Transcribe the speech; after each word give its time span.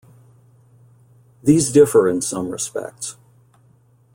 These 1.43 1.71
differ 1.71 2.09
in 2.09 2.23
some 2.23 2.49
respects. 2.49 3.17